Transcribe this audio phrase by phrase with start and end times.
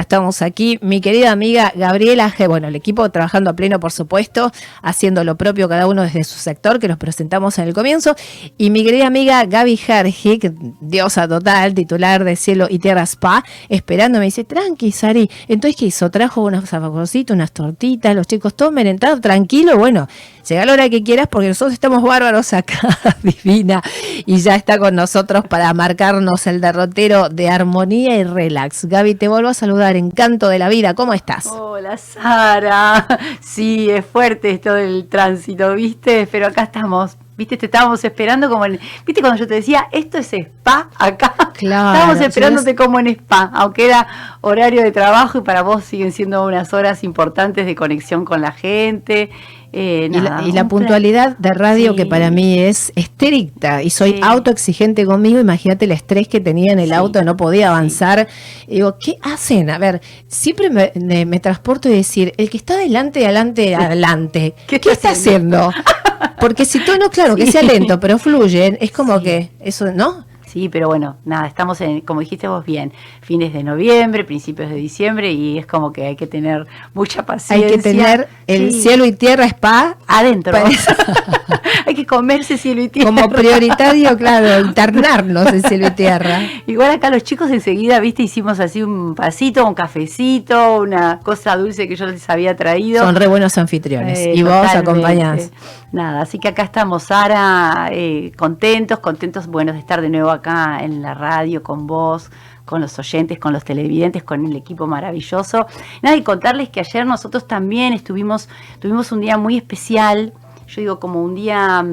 [0.00, 0.78] Estamos aquí.
[0.82, 2.48] Mi querida amiga Gabriela G.
[2.48, 4.52] Bueno, el equipo trabajando a pleno, por supuesto,
[4.82, 8.14] haciendo lo propio cada uno desde su sector, que nos presentamos en el comienzo.
[8.58, 14.18] Y mi querida amiga Gaby Hergig, diosa total, titular de Cielo y Tierra Spa, esperando,
[14.18, 15.30] me dice, tranqui, Sari.
[15.48, 16.10] Entonces, ¿qué hizo?
[16.10, 19.78] Trajo unos zapacorcitos, unas tortitas, los chicos tomen, entrado tranquilo.
[19.78, 20.08] Bueno,
[20.48, 22.78] llega a la hora que quieras porque nosotros estamos bárbaros acá,
[23.22, 23.82] divina.
[24.24, 28.86] Y ya está con nosotros para marcarnos el derrotero de armonía y relax.
[28.86, 31.46] Gaby, te vuelvo a saludar, encanto de la vida, ¿cómo estás?
[31.46, 33.06] Hola Sara,
[33.40, 36.28] sí, es fuerte esto del tránsito, ¿viste?
[36.30, 37.56] Pero acá estamos, ¿viste?
[37.56, 39.20] Te estábamos esperando como en, ¿viste?
[39.20, 43.86] Cuando yo te decía, esto es spa acá, claro, estábamos esperándote como en spa, aunque
[43.86, 44.06] era
[44.40, 48.52] horario de trabajo y para vos siguen siendo unas horas importantes de conexión con la
[48.52, 49.30] gente
[49.78, 55.38] eh, y, la, puntualidad de radio que para mí es estricta y soy autoexigente conmigo,
[55.38, 58.26] imagínate el estrés que tenía en el auto, no podía avanzar.
[58.66, 59.68] digo, ¿qué hacen?
[59.68, 65.10] A ver, siempre me, transporto y decir, el que está adelante, adelante, adelante, ¿qué, está
[65.10, 65.70] haciendo?
[66.40, 70.25] Porque si tú no, claro, que sea lento, pero fluye, es como que eso, ¿no?
[70.56, 72.90] Sí, pero bueno, nada, estamos en, como dijiste vos bien,
[73.20, 77.66] fines de noviembre, principios de diciembre y es como que hay que tener mucha paciencia.
[77.66, 80.56] Hay que tener el cielo y tierra spa adentro.
[81.86, 83.10] hay que comerse cielo y tierra.
[83.10, 86.40] Como prioritario, claro, internarnos en cielo y tierra.
[86.66, 91.86] Igual acá los chicos enseguida, viste, hicimos así un pasito, un cafecito, una cosa dulce
[91.86, 93.04] que yo les había traído.
[93.04, 94.18] Son re buenos anfitriones.
[94.20, 95.50] Eh, y vos acompañás.
[95.92, 100.45] Nada, así que acá estamos, Sara, eh, contentos, contentos, bueno, de estar de nuevo acá
[100.46, 102.30] en la radio con vos,
[102.64, 105.66] con los oyentes, con los televidentes, con el equipo maravilloso.
[106.02, 108.48] Nada, y contarles que ayer nosotros también estuvimos,
[108.80, 110.32] tuvimos un día muy especial,
[110.66, 111.84] yo digo como un día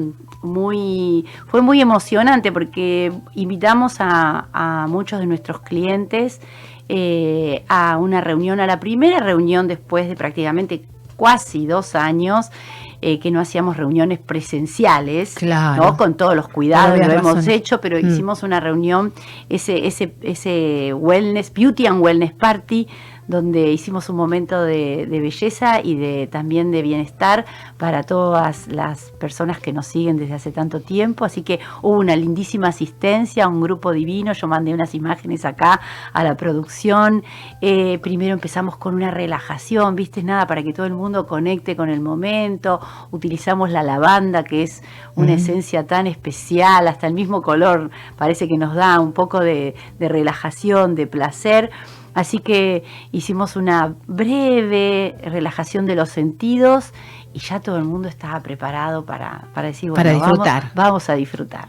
[0.42, 6.40] muy, fue muy emocionante porque invitamos a, muchos de nuestros clientes
[6.88, 10.84] eh, a una reunión, a la primera reunión después de prácticamente
[11.16, 12.50] casi dos años
[13.06, 15.94] eh, que no hacíamos reuniones presenciales, ¿no?
[15.98, 18.06] con todos los cuidados, lo hemos hecho, pero mm.
[18.06, 19.12] hicimos una reunión,
[19.50, 22.88] ese, ese, ese wellness, beauty and wellness party,
[23.26, 27.44] donde hicimos un momento de, belleza y de también de bienestar
[27.78, 31.24] para todas las personas que nos siguen desde hace tanto tiempo.
[31.24, 34.32] Así que hubo una lindísima asistencia, un grupo divino.
[34.32, 35.80] Yo mandé unas imágenes acá
[36.12, 37.24] a la producción.
[37.60, 41.88] Eh, primero empezamos con una relajación, viste, nada, para que todo el mundo conecte con
[41.88, 42.80] el momento.
[43.10, 44.82] Utilizamos la lavanda, que es
[45.14, 49.74] una esencia tan especial, hasta el mismo color, parece que nos da un poco de
[49.98, 51.70] relajación, de placer.
[52.14, 56.92] Así que hicimos una breve relajación de los sentidos
[57.32, 60.70] y ya todo el mundo estaba preparado para, decir, bueno, disfrutar.
[60.74, 61.68] vamos a disfrutar.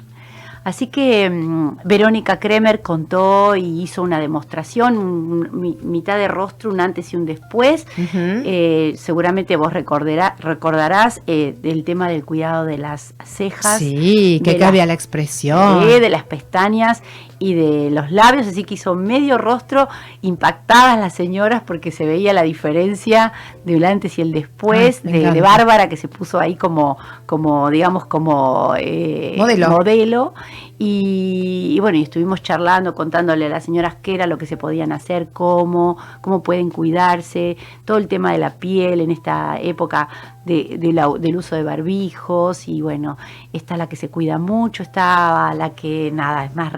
[0.66, 7.13] Así que mm, Verónica Kremer contó y hizo una demostración, mitad de rostro, un antes
[7.13, 7.85] y un después.
[8.16, 13.78] Eh, seguramente vos recordarás eh, el tema del cuidado de las cejas.
[13.78, 15.81] Sí, que cambia la, expresión.
[15.88, 17.03] de las pestañas
[17.40, 19.88] y de los labios, así que hizo medio rostro
[20.22, 23.34] impactadas las señoras porque se veía la diferencia
[23.66, 28.73] del antes y el después de, Bárbara que se puso ahí como, como digamos, como
[28.78, 29.69] eh, modelo.
[29.69, 30.34] modelo
[30.78, 34.91] y, bueno, y estuvimos charlando, contándole a las señoras qué era lo que se podían
[34.91, 40.09] hacer, cómo, cómo pueden cuidarse, todo el tema de la piel en esta época
[40.46, 43.17] de, del uso de barbijos y bueno,
[43.53, 46.73] está la que se cuida mucho, está la que nada, es más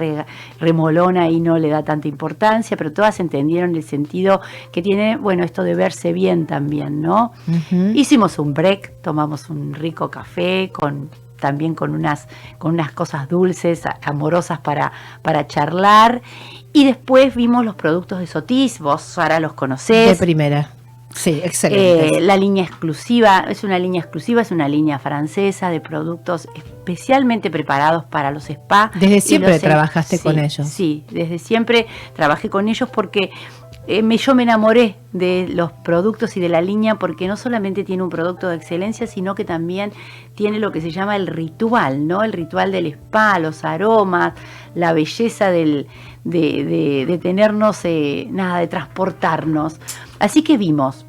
[0.60, 4.42] remolona y no le da tanta importancia, pero todas entendieron el sentido
[4.72, 7.32] que tiene, bueno, esto de verse bien también, ¿no?
[7.94, 13.84] Hicimos un break, tomamos un rico café con también con unas, con unas cosas dulces,
[14.02, 14.92] amorosas para,
[15.22, 16.22] para charlar.
[16.74, 20.18] Y después vimos los productos de Sotis, vos ahora los conocés.
[20.18, 20.72] De primera.
[21.18, 22.18] Sí, excelente.
[22.18, 27.50] Eh, la línea exclusiva, es una línea exclusiva, es una línea francesa de productos especialmente
[27.50, 28.92] preparados para los spas.
[29.00, 30.68] Desde siempre trabajaste con ellos.
[30.68, 33.32] Sí, desde siempre trabajé con ellos porque
[33.88, 38.04] eh, yo me enamoré de los productos y de la línea porque no solamente tiene
[38.04, 39.94] un producto de excelencia, sino que también
[40.36, 42.22] tiene lo que se llama el ritual, ¿no?
[42.22, 44.34] El ritual del spa, los aromas,
[44.76, 45.88] la belleza del,
[46.26, 49.80] de, tenernos, eh, nada, de transportarnos.
[50.20, 51.06] Así que vimos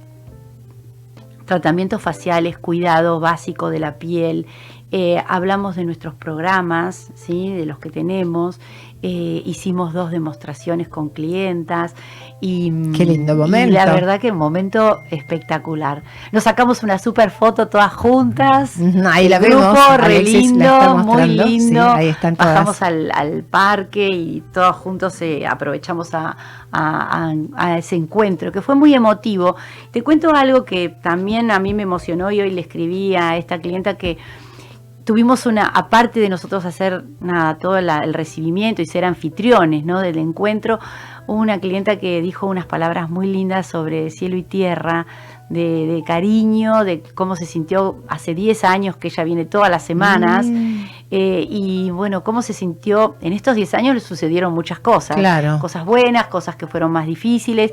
[1.48, 4.46] tratamientos faciales, cuidado básico de la piel,
[4.90, 7.52] eh, hablamos de nuestros programas, ¿sí?
[7.52, 8.58] de los que tenemos,
[9.00, 11.94] eh, hicimos dos demostraciones con clientas
[12.40, 13.74] y, Qué lindo momento.
[13.74, 16.02] la verdad que un momento espectacular.
[16.32, 18.76] Nos sacamos una super foto todas juntas.
[19.06, 19.96] Ahí la grupo, vemos.
[19.98, 21.88] re lindo, muy lindo.
[21.90, 22.54] ahí están todas.
[22.54, 26.36] Bajamos al, al, parque y todos juntos eh, aprovechamos a,
[26.72, 29.54] a, a, ese encuentro, que fue muy emotivo.
[29.92, 33.60] Te cuento algo que también a mí me emocionó y hoy le escribí a esta
[33.60, 34.16] clienta que
[35.08, 40.00] tuvimos una, aparte de nosotros hacer nada, todo la, el recibimiento y ser anfitriones ¿no?
[40.00, 40.80] del encuentro,
[41.26, 45.06] una clienta que dijo unas palabras muy lindas sobre cielo y tierra,
[45.48, 49.82] de, de, cariño, de cómo se sintió hace 10 años que ella viene todas las
[49.82, 50.44] semanas.
[50.44, 50.77] Mm.
[51.10, 55.58] Eh, y bueno, cómo se sintió, en estos 10 años le sucedieron muchas cosas, claro.
[55.58, 57.72] cosas buenas, cosas que fueron más difíciles.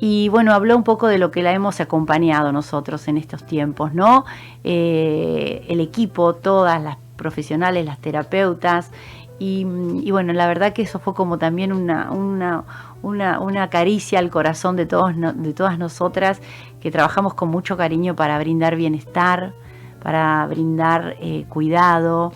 [0.00, 3.94] Y bueno, habló un poco de lo que la hemos acompañado nosotros en estos tiempos,
[3.94, 4.24] ¿no?
[4.64, 8.90] Eh, el equipo, todas las profesionales, las terapeutas.
[9.38, 9.64] Y,
[10.02, 12.64] y, bueno, la verdad que eso fue como también una, una,
[13.02, 16.40] una, una caricia al corazón de, todos, de todas nosotras
[16.80, 19.52] que trabajamos con mucho cariño para brindar bienestar,
[20.02, 22.32] para brindar eh, cuidado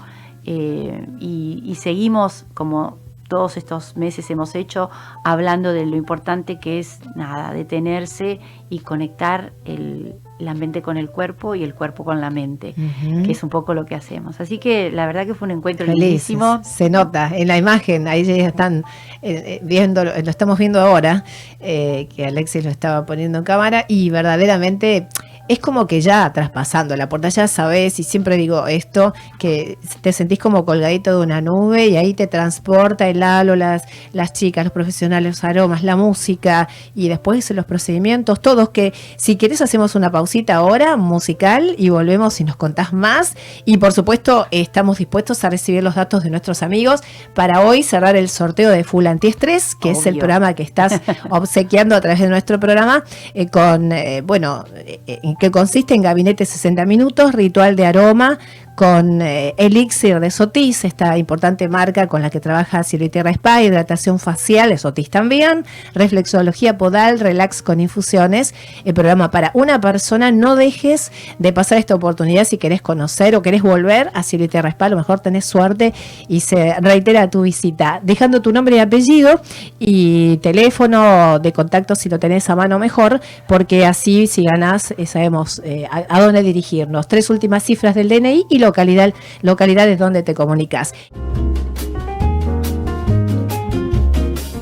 [0.47, 2.99] eh, y, y seguimos como
[3.29, 4.89] todos estos meses hemos hecho
[5.25, 8.41] hablando de lo importante que es nada, detenerse
[8.71, 12.81] y conectar el, la mente con el cuerpo y el cuerpo con la mente, uh
[12.81, 13.27] -huh.
[13.27, 14.41] que es un poco lo que hacemos.
[14.41, 16.61] Así que la verdad que fue un encuentro lindísimo.
[16.63, 18.85] Se nota en la imagen, ahí ya están
[19.23, 21.25] eh, viendo, lo estamos viendo ahora,
[21.61, 25.09] eh, que Alexis lo estaba poniendo en cámara y verdaderamente
[25.49, 30.13] es como que ya traspasando la puerta, ya sabes, y siempre digo esto, que te
[30.13, 34.65] sentís como colgadito de una nube y ahí te transporta el halo, las, las chicas,
[34.65, 39.95] los profesionales, los aromas, la música y después los procedimientos, todos que si querés hacemos
[39.95, 43.35] una pausita ahora musical y volvemos y nos contás más
[43.65, 47.01] y por supuesto estamos dispuestos a recibir los datos de nuestros amigos
[47.35, 50.01] para hoy cerrar el sorteo de Full Antiestrés, que Obvio.
[50.01, 51.01] es el programa que estás
[51.31, 53.05] obsequiando a través de nuestro programa
[53.35, 58.39] eh, con, eh, bueno, eh, que consiste en gabinete 60 minutos, ritual de aroma,
[58.77, 63.31] con eh, Elixir de Sotis, esta importante marca con la que trabaja Cielo y Tierra
[63.31, 65.65] Spa, hidratación facial, Sotis también,
[65.95, 71.95] reflexología podal, relax con infusiones, el programa para una persona, no dejes de pasar esta
[71.95, 75.21] oportunidad si querés conocer o querés volver a Cielo y Tierra Spa, a lo mejor
[75.21, 75.95] tenés suerte
[76.29, 79.41] y se reitera tu visita, dejando tu nombre y apellido
[79.79, 85.07] y teléfono de contacto si lo tenés a mano mejor, porque así si ganás eh,
[85.07, 87.09] sabemos eh, a, a dónde dirigirnos.
[87.09, 90.93] Tres últimas cifras del DNI y lo localidad, localidades donde te comunicas.